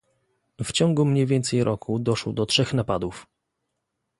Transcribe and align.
W 0.63 0.71
ciągu 0.71 1.05
mniej 1.05 1.25
więcej 1.25 1.63
roku 1.63 1.99
doszło 1.99 2.33
do 2.33 2.45
trzech 2.45 2.73
napadów 2.73 3.27